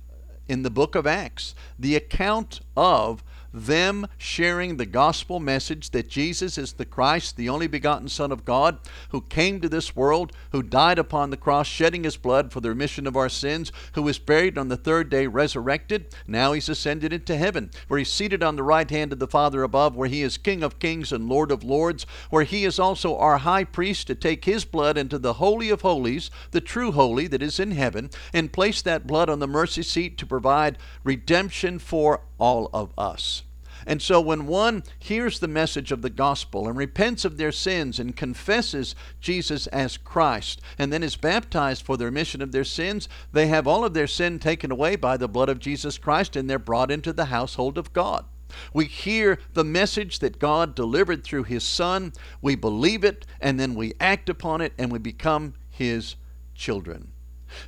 in 0.48 0.64
the 0.64 0.72
book 0.72 0.96
of 0.96 1.06
Acts 1.06 1.54
the 1.78 1.96
account 1.96 2.62
of 2.76 3.24
them 3.56 4.08
sharing 4.18 4.76
the 4.76 4.86
gospel 4.86 5.40
message 5.40 5.92
that 5.92 6.10
Jesus 6.10 6.58
is 6.58 6.74
the 6.74 6.86
Christ, 6.86 7.38
the 7.38 7.48
only 7.48 7.68
begotten 7.68 8.10
Son 8.10 8.32
of 8.32 8.44
God, 8.44 8.78
who 9.10 9.22
came 9.22 9.62
to 9.62 9.70
this 9.70 9.96
world, 9.96 10.34
who 10.52 10.62
died 10.62 11.00
upon 11.00 11.30
the 11.30 11.38
cross, 11.38 11.68
shedding 11.68 12.04
his 12.04 12.18
blood 12.18 12.52
for 12.52 12.60
the 12.60 12.70
remission 12.70 13.08
of 13.08 13.16
our 13.16 13.30
sins, 13.30 13.72
who 13.94 14.02
was 14.02 14.20
buried 14.20 14.58
on 14.58 14.68
the 14.68 14.78
third 14.78 15.10
day, 15.10 15.26
resurrected. 15.26 16.14
Now 16.28 16.52
he's 16.52 16.68
ascended 16.68 17.14
into 17.14 17.38
heaven, 17.38 17.72
where 17.88 17.98
he's 17.98 18.12
seated 18.12 18.44
on 18.44 18.58
the 18.58 18.64
right 18.64 18.90
hand 18.90 19.14
of 19.14 19.20
the 19.20 19.28
Father 19.28 19.64
above, 19.64 19.96
where 19.96 20.10
he 20.10 20.22
is 20.22 20.38
King 20.38 20.62
of 20.62 20.80
kings 20.80 21.12
and 21.14 21.30
Lord 21.30 21.52
of 21.52 21.64
lords, 21.64 22.06
where 22.30 22.44
he 22.44 22.66
is 22.66 22.78
also 22.78 23.18
our 23.18 23.38
high 23.38 23.64
priest 23.64 24.08
to 24.08 24.16
take 24.16 24.46
his 24.46 24.66
blood 24.66 24.98
into 24.98 25.18
the 25.18 25.34
Holy 25.34 25.70
of 25.70 25.82
Holies, 25.82 26.30
the 26.52 26.62
true 26.62 26.92
holy 26.92 27.28
that 27.28 27.42
is 27.42 27.60
in 27.60 27.72
heaven, 27.72 28.10
and 28.34 28.52
place 28.52 28.82
that 28.82 29.08
blood 29.08 29.30
on 29.30 29.40
the 29.40 29.48
mercy 29.48 29.84
seat 29.84 30.18
to 30.18 30.26
provide 30.26 30.78
redemption 31.04 31.80
for 31.80 32.22
all 32.38 32.70
of 32.74 32.92
us. 32.98 33.44
And 33.86 34.02
so 34.02 34.20
when 34.20 34.48
one 34.48 34.84
hears 34.98 35.40
the 35.40 35.48
message 35.48 35.92
of 35.92 36.02
the 36.02 36.10
gospel 36.10 36.68
and 36.68 36.76
repents 36.76 37.24
of 37.24 37.38
their 37.38 37.52
sins 37.52 38.00
and 38.00 38.16
confesses 38.16 38.96
Jesus 39.22 39.68
as 39.68 39.98
Christ 39.98 40.60
and 40.80 40.92
then 40.92 41.04
is 41.04 41.16
baptized 41.16 41.86
for 41.86 41.96
the 41.96 42.06
remission 42.06 42.42
of 42.42 42.52
their 42.52 42.64
sins, 42.64 43.08
they 43.32 43.48
have 43.48 43.68
all 43.68 43.86
of 43.86 43.94
their 43.94 44.08
sin 44.08 44.40
taken 44.40 44.72
away 44.72 44.96
by 44.96 45.18
the 45.18 45.28
blood 45.28 45.50
of 45.50 45.60
Jesus 45.60 45.98
Christ 45.98 46.36
and 46.36 46.50
they're 46.50 46.58
brought 46.58 46.90
into 46.90 47.14
the 47.14 47.26
household 47.26 47.78
of 47.78 47.94
God. 47.94 48.26
We 48.74 48.86
hear 48.86 49.40
the 49.54 49.64
message 49.64 50.20
that 50.20 50.40
God 50.40 50.76
delivered 50.76 51.24
through 51.24 51.44
His 51.44 51.64
Son, 51.64 52.14
we 52.42 52.56
believe 52.56 53.04
it, 53.04 53.26
and 53.42 53.60
then 53.60 53.76
we 53.76 53.94
act 54.00 54.30
upon 54.30 54.62
it 54.62 54.74
and 54.78 54.92
we 54.92 55.00
become 55.00 55.54
His 55.70 56.16
children. 56.54 57.12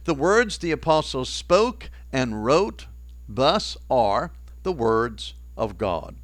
The 0.05 0.13
words 0.13 0.57
the 0.57 0.71
apostles 0.71 1.29
spoke 1.29 1.89
and 2.11 2.43
wrote 2.43 2.87
thus 3.27 3.77
are 3.89 4.31
the 4.63 4.71
words 4.71 5.33
of 5.57 5.77
God. 5.77 6.15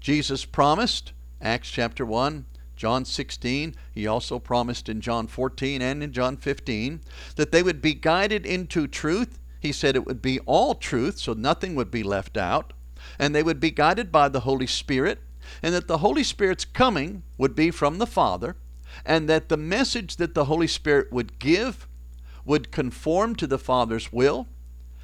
Jesus 0.00 0.44
promised, 0.44 1.12
Acts 1.40 1.70
chapter 1.70 2.06
1, 2.06 2.44
John 2.76 3.04
16, 3.04 3.74
he 3.92 4.06
also 4.06 4.38
promised 4.38 4.88
in 4.88 5.00
John 5.00 5.26
14 5.26 5.80
and 5.80 6.02
in 6.02 6.12
John 6.12 6.36
15 6.36 7.00
that 7.36 7.50
they 7.50 7.62
would 7.62 7.80
be 7.80 7.94
guided 7.94 8.44
into 8.44 8.86
truth. 8.86 9.38
He 9.58 9.72
said 9.72 9.96
it 9.96 10.06
would 10.06 10.20
be 10.20 10.38
all 10.40 10.74
truth, 10.74 11.18
so 11.18 11.32
nothing 11.32 11.74
would 11.74 11.90
be 11.90 12.02
left 12.02 12.36
out. 12.36 12.74
And 13.18 13.34
they 13.34 13.42
would 13.42 13.60
be 13.60 13.70
guided 13.70 14.12
by 14.12 14.28
the 14.28 14.40
Holy 14.40 14.66
Spirit, 14.66 15.20
and 15.62 15.74
that 15.74 15.88
the 15.88 15.98
Holy 15.98 16.22
Spirit's 16.22 16.64
coming 16.64 17.22
would 17.38 17.54
be 17.54 17.70
from 17.70 17.98
the 17.98 18.06
Father, 18.06 18.56
and 19.04 19.28
that 19.28 19.48
the 19.48 19.56
message 19.56 20.16
that 20.16 20.34
the 20.34 20.44
Holy 20.46 20.66
Spirit 20.66 21.12
would 21.12 21.38
give 21.38 21.88
would 22.44 22.70
conform 22.70 23.34
to 23.36 23.46
the 23.46 23.58
Father's 23.58 24.12
will, 24.12 24.46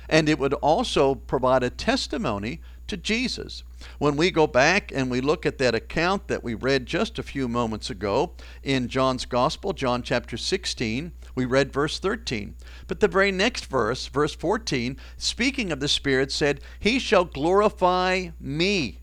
and 0.08 0.28
it 0.28 0.38
would 0.38 0.54
also 0.54 1.14
provide 1.14 1.62
a 1.62 1.70
testimony 1.70 2.60
to 2.92 2.96
Jesus. 2.99 3.64
When 3.99 4.16
we 4.16 4.30
go 4.30 4.46
back 4.46 4.92
and 4.94 5.11
we 5.11 5.22
look 5.22 5.46
at 5.46 5.56
that 5.56 5.75
account 5.75 6.28
that 6.28 6.44
we 6.44 6.52
read 6.52 6.84
just 6.84 7.18
a 7.18 7.22
few 7.22 7.49
moments 7.49 7.88
ago 7.88 8.32
in 8.62 8.88
John's 8.88 9.25
Gospel, 9.25 9.72
John 9.72 10.02
chapter 10.02 10.37
16, 10.37 11.11
we 11.34 11.46
read 11.46 11.72
verse 11.72 11.99
13. 11.99 12.54
But 12.87 13.00
the 13.00 13.08
very 13.08 13.32
next 13.32 13.64
verse, 13.64 14.08
verse 14.08 14.34
14, 14.34 14.99
speaking 15.16 15.72
of 15.72 15.80
the 15.80 15.88
Spirit, 15.88 16.30
said, 16.30 16.61
He 16.78 16.99
shall 16.99 17.25
glorify 17.25 18.28
me, 18.38 18.99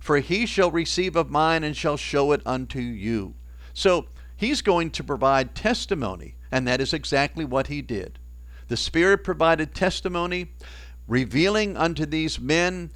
for 0.00 0.16
he 0.20 0.46
shall 0.46 0.70
receive 0.70 1.14
of 1.14 1.30
mine 1.30 1.62
and 1.62 1.76
shall 1.76 1.98
show 1.98 2.32
it 2.32 2.40
unto 2.46 2.80
you. 2.80 3.34
So 3.74 4.06
he's 4.34 4.62
going 4.62 4.92
to 4.92 5.04
provide 5.04 5.54
testimony, 5.54 6.36
and 6.50 6.66
that 6.66 6.80
is 6.80 6.94
exactly 6.94 7.44
what 7.44 7.66
he 7.66 7.82
did. 7.82 8.18
The 8.68 8.78
Spirit 8.78 9.24
provided 9.24 9.74
testimony, 9.74 10.52
revealing 11.06 11.76
unto 11.76 12.06
these 12.06 12.40
men 12.40 12.92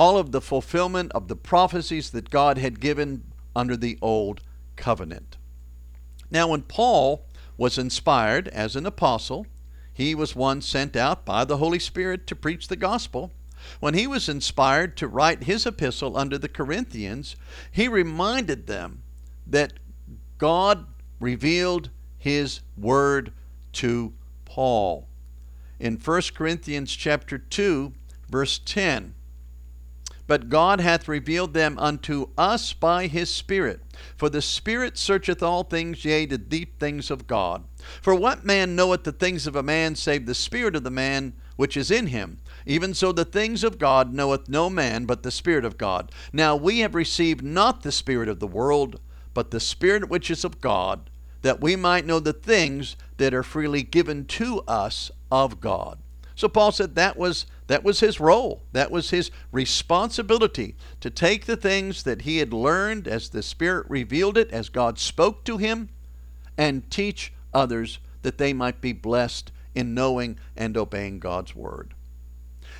all 0.00 0.16
of 0.16 0.32
the 0.32 0.40
fulfillment 0.40 1.12
of 1.12 1.28
the 1.28 1.36
prophecies 1.36 2.08
that 2.08 2.30
God 2.30 2.56
had 2.56 2.80
given 2.80 3.22
under 3.54 3.76
the 3.76 3.98
old 4.00 4.40
covenant. 4.74 5.36
Now, 6.30 6.48
when 6.48 6.62
Paul 6.62 7.26
was 7.58 7.76
inspired 7.76 8.48
as 8.48 8.76
an 8.76 8.86
apostle, 8.86 9.44
he 9.92 10.14
was 10.14 10.34
one 10.34 10.62
sent 10.62 10.96
out 10.96 11.26
by 11.26 11.44
the 11.44 11.58
Holy 11.58 11.78
Spirit 11.78 12.26
to 12.28 12.34
preach 12.34 12.68
the 12.68 12.76
gospel. 12.76 13.30
When 13.78 13.92
he 13.92 14.06
was 14.06 14.26
inspired 14.26 14.96
to 14.96 15.06
write 15.06 15.44
his 15.44 15.66
epistle 15.66 16.16
under 16.16 16.38
the 16.38 16.48
Corinthians, 16.48 17.36
he 17.70 17.86
reminded 17.86 18.66
them 18.66 19.02
that 19.46 19.74
God 20.38 20.86
revealed 21.20 21.90
his 22.16 22.60
word 22.74 23.34
to 23.74 24.14
Paul. 24.46 25.08
In 25.78 25.98
1 25.98 26.22
Corinthians 26.34 26.96
chapter 26.96 27.36
2, 27.36 27.92
verse 28.30 28.58
10, 28.64 29.14
but 30.30 30.48
God 30.48 30.80
hath 30.80 31.08
revealed 31.08 31.54
them 31.54 31.76
unto 31.76 32.28
us 32.38 32.72
by 32.72 33.08
his 33.08 33.28
Spirit. 33.28 33.80
For 34.16 34.30
the 34.30 34.40
Spirit 34.40 34.96
searcheth 34.96 35.42
all 35.42 35.64
things, 35.64 36.04
yea, 36.04 36.24
the 36.24 36.38
deep 36.38 36.78
things 36.78 37.10
of 37.10 37.26
God. 37.26 37.64
For 38.00 38.14
what 38.14 38.44
man 38.44 38.76
knoweth 38.76 39.02
the 39.02 39.10
things 39.10 39.48
of 39.48 39.56
a 39.56 39.62
man 39.64 39.96
save 39.96 40.26
the 40.26 40.34
Spirit 40.36 40.76
of 40.76 40.84
the 40.84 40.88
man 40.88 41.32
which 41.56 41.76
is 41.76 41.90
in 41.90 42.06
him? 42.06 42.38
Even 42.64 42.94
so 42.94 43.10
the 43.10 43.24
things 43.24 43.64
of 43.64 43.76
God 43.76 44.14
knoweth 44.14 44.48
no 44.48 44.70
man 44.70 45.04
but 45.04 45.24
the 45.24 45.32
Spirit 45.32 45.64
of 45.64 45.76
God. 45.76 46.12
Now 46.32 46.54
we 46.54 46.78
have 46.78 46.94
received 46.94 47.42
not 47.42 47.82
the 47.82 47.90
Spirit 47.90 48.28
of 48.28 48.38
the 48.38 48.46
world, 48.46 49.00
but 49.34 49.50
the 49.50 49.58
Spirit 49.58 50.08
which 50.08 50.30
is 50.30 50.44
of 50.44 50.60
God, 50.60 51.10
that 51.42 51.60
we 51.60 51.74
might 51.74 52.06
know 52.06 52.20
the 52.20 52.32
things 52.32 52.94
that 53.16 53.34
are 53.34 53.42
freely 53.42 53.82
given 53.82 54.26
to 54.26 54.60
us 54.68 55.10
of 55.32 55.60
God. 55.60 55.98
So 56.36 56.48
Paul 56.48 56.72
said 56.72 56.94
that 56.94 57.18
was 57.18 57.46
that 57.70 57.84
was 57.84 58.00
his 58.00 58.18
role. 58.18 58.62
That 58.72 58.90
was 58.90 59.10
his 59.10 59.30
responsibility 59.52 60.74
to 61.00 61.08
take 61.08 61.46
the 61.46 61.56
things 61.56 62.02
that 62.02 62.22
he 62.22 62.38
had 62.38 62.52
learned 62.52 63.06
as 63.06 63.28
the 63.28 63.44
Spirit 63.44 63.86
revealed 63.88 64.36
it, 64.36 64.50
as 64.50 64.68
God 64.68 64.98
spoke 64.98 65.44
to 65.44 65.56
him, 65.56 65.88
and 66.58 66.90
teach 66.90 67.32
others 67.54 68.00
that 68.22 68.38
they 68.38 68.52
might 68.52 68.80
be 68.80 68.92
blessed 68.92 69.52
in 69.72 69.94
knowing 69.94 70.36
and 70.56 70.76
obeying 70.76 71.20
God's 71.20 71.54
word. 71.54 71.94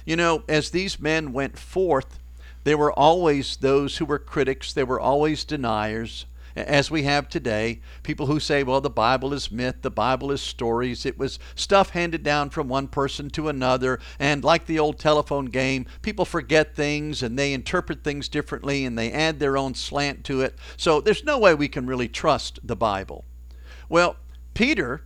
You 0.05 0.17
know, 0.17 0.43
as 0.49 0.71
these 0.71 0.99
men 0.99 1.33
went 1.33 1.57
forth, 1.57 2.19
there 2.65 2.77
were 2.77 2.93
always 2.93 3.59
those 3.59 3.99
who 3.99 4.05
were 4.05 4.19
critics, 4.19 4.73
there 4.73 4.87
were 4.87 4.99
always 4.99 5.45
deniers, 5.45 6.27
as 6.57 6.91
we 6.91 7.03
have 7.05 7.29
today. 7.29 7.81
People 8.03 8.27
who 8.27 8.41
say, 8.41 8.63
well, 8.63 8.81
the 8.81 8.91
Bible 8.91 9.33
is 9.33 9.51
myth, 9.51 9.77
the 9.83 9.91
Bible 9.91 10.31
is 10.33 10.41
stories. 10.41 11.07
It 11.07 11.19
was 11.19 11.39
stuff 11.55 11.91
handed 11.91 12.23
down 12.23 12.51
from 12.51 12.69
one 12.69 12.89
person 12.89 13.31
to 13.31 13.49
another. 13.49 14.01
And 14.19 14.45
like 14.45 14.67
the 14.67 14.79
old 14.79 14.99
telephone 14.99 15.47
game, 15.47 15.87
people 16.03 16.25
forget 16.25 16.75
things 16.75 17.23
and 17.23 17.39
they 17.39 17.53
interpret 17.53 18.05
things 18.05 18.29
differently 18.29 18.85
and 18.85 18.99
they 18.99 19.13
add 19.13 19.39
their 19.39 19.57
own 19.57 19.75
slant 19.75 20.25
to 20.25 20.43
it. 20.43 20.59
So 20.77 21.01
there's 21.01 21.25
no 21.25 21.39
way 21.39 21.55
we 21.55 21.69
can 21.69 21.87
really 21.87 22.09
trust 22.09 22.61
the 22.63 22.77
Bible. 22.77 23.25
Well, 23.89 24.17
Peter, 24.55 25.03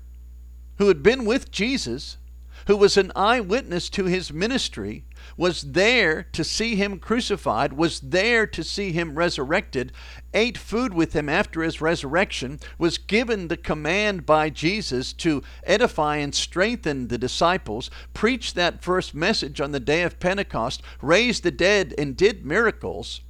who 0.79 0.89
had 0.89 1.03
been 1.03 1.25
with 1.25 1.51
Jesus, 1.51 2.19
who 2.67 2.77
was 2.77 2.97
an 2.97 3.13
eyewitness 3.15 3.89
to 3.91 4.05
his 4.05 4.33
ministry, 4.33 5.05
was 5.37 5.63
there 5.73 6.23
to 6.33 6.45
see 6.45 6.77
him 6.77 6.99
crucified, 6.99 7.73
was 7.73 8.01
there 8.01 8.47
to 8.47 8.63
see 8.63 8.93
him 8.93 9.15
resurrected, 9.15 9.93
ate 10.33 10.59
food 10.59 10.95
with 10.95 11.15
him 11.15 11.29
after 11.29 11.63
his 11.63 11.81
resurrection, 11.81 12.59
was 12.79 12.99
given 12.99 13.49
the 13.49 13.57
command 13.57 14.27
by 14.27 14.51
Jesus 14.51 15.13
to 15.13 15.43
edify 15.65 16.17
and 16.17 16.35
strengthen 16.35 17.09
the 17.09 17.19
disciples, 17.19 17.91
preached 18.13 18.55
that 18.55 18.83
first 18.83 19.15
message 19.15 19.61
on 19.61 19.73
the 19.73 19.81
day 19.81 20.03
of 20.03 20.21
Pentecost, 20.21 20.83
raised 21.01 21.43
the 21.43 21.51
dead, 21.51 21.95
and 21.99 22.17
did 22.17 22.45
miracles. 22.45 23.21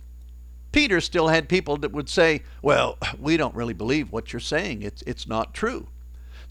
Peter 0.73 1.01
still 1.01 1.29
had 1.29 1.49
people 1.49 1.77
that 1.77 1.93
would 1.93 2.09
say, 2.09 2.43
Well, 2.61 2.99
we 3.19 3.37
don't 3.37 3.55
really 3.55 3.75
believe 3.75 4.11
what 4.11 4.33
you're 4.33 4.41
saying. 4.41 4.83
It's, 4.83 5.03
it's 5.03 5.29
not 5.29 5.55
true. 5.55 5.87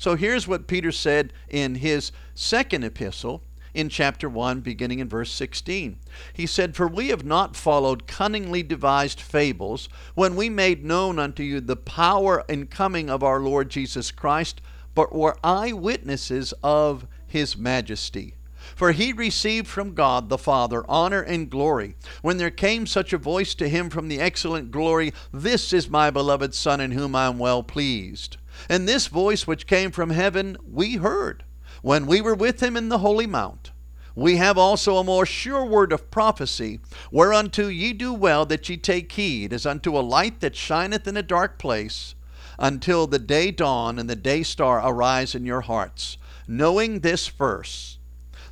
So 0.04 0.18
here's 0.18 0.50
what 0.50 0.68
Peter 0.68 0.92
said 0.92 1.32
in 1.48 1.76
his 1.76 2.12
second 2.36 2.84
epistle 2.84 3.42
in 3.74 3.88
chapter 3.88 4.28
1, 4.28 4.60
beginning 4.60 5.00
in 5.00 5.08
verse 5.08 5.32
16. 5.32 5.98
He 6.34 6.46
said, 6.46 6.76
For 6.76 6.90
we 6.90 7.08
have 7.08 7.24
not 7.24 7.56
followed 7.56 8.06
cunningly 8.06 8.64
devised 8.64 9.22
fables 9.22 9.88
when 10.14 10.36
we 10.36 10.50
made 10.50 10.84
known 10.84 11.20
unto 11.20 11.42
you 11.42 11.62
the 11.62 11.78
power 11.78 12.44
and 12.50 12.70
coming 12.70 13.10
of 13.10 13.24
our 13.24 13.40
Lord 13.40 13.70
Jesus 13.70 14.12
Christ, 14.12 14.60
but 14.94 15.16
were 15.16 15.38
eyewitnesses 15.42 16.54
of 16.62 17.08
his 17.26 17.56
majesty. 17.56 18.36
For 18.76 18.92
he 18.92 19.14
received 19.14 19.68
from 19.68 19.94
God 19.94 20.28
the 20.28 20.38
Father 20.38 20.84
honor 20.90 21.22
and 21.22 21.50
glory, 21.50 21.96
when 22.22 22.36
there 22.36 22.52
came 22.52 22.88
such 22.88 23.14
a 23.14 23.18
voice 23.18 23.56
to 23.56 23.70
him 23.70 23.90
from 23.90 24.10
the 24.10 24.20
excellent 24.20 24.70
glory, 24.70 25.14
This 25.32 25.72
is 25.72 25.90
my 25.90 26.10
beloved 26.10 26.54
Son, 26.54 26.82
in 26.82 26.92
whom 26.92 27.16
I 27.16 27.28
am 27.28 27.40
well 27.40 27.64
pleased. 27.64 28.36
And 28.70 28.88
this 28.88 29.08
voice 29.08 29.48
which 29.48 29.68
came 29.68 29.92
from 29.92 30.10
heaven 30.10 30.58
we 30.70 30.96
heard 30.96 31.44
when 31.82 32.06
we 32.06 32.22
were 32.22 32.36
with 32.36 32.64
him 32.64 32.78
in 32.78 32.90
the 32.90 33.00
holy 33.00 33.28
mount. 33.28 33.72
We 34.16 34.38
have 34.38 34.58
also 34.58 34.98
a 34.98 35.04
more 35.04 35.26
sure 35.26 35.66
word 35.66 35.92
of 35.92 36.12
prophecy, 36.12 36.80
whereunto 37.12 37.68
ye 37.68 37.94
do 37.94 38.14
well 38.14 38.46
that 38.46 38.70
ye 38.70 38.78
take 38.78 39.12
heed, 39.12 39.52
as 39.52 39.66
unto 39.66 39.98
a 39.98 40.02
light 40.02 40.40
that 40.40 40.56
shineth 40.56 41.08
in 41.08 41.18
a 41.18 41.24
dark 41.24 41.58
place, 41.58 42.14
until 42.60 43.08
the 43.08 43.20
day 43.20 43.50
dawn 43.50 43.98
and 43.98 44.08
the 44.10 44.16
day 44.16 44.44
star 44.44 44.80
arise 44.86 45.34
in 45.34 45.46
your 45.46 45.62
hearts, 45.62 46.18
knowing 46.48 47.00
this 47.00 47.28
first, 47.28 47.98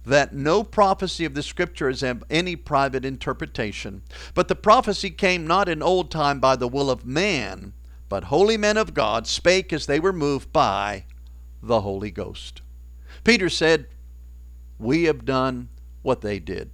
that 0.03 0.33
no 0.33 0.63
prophecy 0.63 1.25
of 1.25 1.35
the 1.35 1.43
Scripture 1.43 1.89
is 1.89 2.01
of 2.01 2.23
any 2.29 2.55
private 2.55 3.05
interpretation, 3.05 4.01
but 4.33 4.47
the 4.47 4.55
prophecy 4.55 5.11
came 5.11 5.45
not 5.45 5.69
in 5.69 5.83
old 5.83 6.09
time 6.09 6.39
by 6.39 6.55
the 6.55 6.67
will 6.67 6.89
of 6.89 7.05
man, 7.05 7.73
but 8.11 8.25
holy 8.25 8.57
men 8.57 8.75
of 8.75 8.93
God 8.93 9.25
spake 9.25 9.71
as 9.71 9.85
they 9.85 9.97
were 9.97 10.11
moved 10.11 10.51
by 10.51 11.05
the 11.63 11.79
Holy 11.79 12.11
Ghost. 12.11 12.61
Peter 13.23 13.47
said, 13.47 13.87
We 14.77 15.03
have 15.03 15.23
done 15.23 15.69
what 16.01 16.19
they 16.19 16.37
did. 16.37 16.71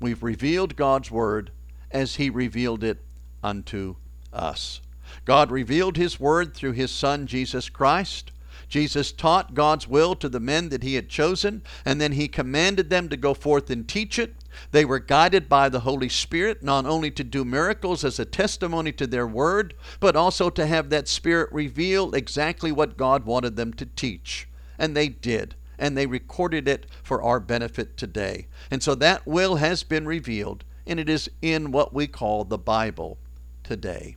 We've 0.00 0.22
revealed 0.22 0.76
God's 0.76 1.10
word 1.10 1.50
as 1.90 2.14
he 2.14 2.30
revealed 2.30 2.84
it 2.84 3.04
unto 3.42 3.96
us. 4.32 4.80
God 5.24 5.50
revealed 5.50 5.96
his 5.96 6.20
word 6.20 6.54
through 6.54 6.72
his 6.72 6.92
Son, 6.92 7.26
Jesus 7.26 7.68
Christ. 7.68 8.30
Jesus 8.68 9.10
taught 9.10 9.54
God's 9.54 9.88
will 9.88 10.14
to 10.14 10.28
the 10.28 10.38
men 10.38 10.68
that 10.68 10.84
he 10.84 10.94
had 10.94 11.08
chosen, 11.08 11.64
and 11.84 12.00
then 12.00 12.12
he 12.12 12.28
commanded 12.28 12.90
them 12.90 13.08
to 13.08 13.16
go 13.16 13.34
forth 13.34 13.70
and 13.70 13.88
teach 13.88 14.20
it. 14.20 14.36
They 14.70 14.84
were 14.84 14.98
guided 14.98 15.48
by 15.48 15.68
the 15.68 15.80
Holy 15.80 16.08
Spirit 16.08 16.62
not 16.62 16.86
only 16.86 17.10
to 17.12 17.24
do 17.24 17.44
miracles 17.44 18.04
as 18.04 18.18
a 18.18 18.24
testimony 18.24 18.92
to 18.92 19.06
their 19.06 19.26
word, 19.26 19.74
but 20.00 20.16
also 20.16 20.50
to 20.50 20.66
have 20.66 20.90
that 20.90 21.08
Spirit 21.08 21.52
reveal 21.52 22.14
exactly 22.14 22.72
what 22.72 22.96
God 22.96 23.24
wanted 23.24 23.56
them 23.56 23.72
to 23.74 23.86
teach. 23.86 24.48
And 24.78 24.96
they 24.96 25.08
did 25.08 25.54
and 25.78 25.96
they 25.96 26.06
recorded 26.06 26.68
it 26.68 26.86
for 27.02 27.22
our 27.22 27.40
benefit 27.40 27.96
today. 27.96 28.48
And 28.70 28.82
so 28.82 28.94
that 28.96 29.26
will 29.26 29.56
has 29.56 29.82
been 29.82 30.06
revealed, 30.06 30.64
and 30.86 30.98
it 30.98 31.08
is 31.08 31.30
in 31.42 31.72
what 31.72 31.92
we 31.92 32.06
call 32.06 32.44
the 32.44 32.58
Bible 32.58 33.18
today. 33.62 34.16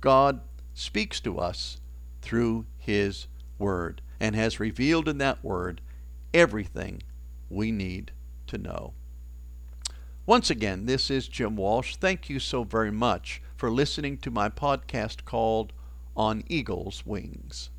God 0.00 0.40
speaks 0.74 1.20
to 1.20 1.38
us 1.38 1.80
through 2.22 2.66
His 2.78 3.26
Word 3.58 4.02
and 4.18 4.34
has 4.34 4.60
revealed 4.60 5.08
in 5.08 5.18
that 5.18 5.42
Word 5.42 5.80
everything 6.34 7.02
we 7.48 7.72
need 7.72 8.12
to 8.46 8.58
know. 8.58 8.92
Once 10.26 10.50
again, 10.50 10.84
this 10.84 11.10
is 11.10 11.28
Jim 11.28 11.56
Walsh. 11.56 11.96
Thank 11.96 12.28
you 12.28 12.38
so 12.38 12.62
very 12.62 12.90
much 12.90 13.40
for 13.56 13.70
listening 13.70 14.18
to 14.18 14.30
my 14.30 14.50
podcast 14.50 15.24
called 15.24 15.72
On 16.14 16.44
Eagle's 16.46 17.04
Wings. 17.06 17.70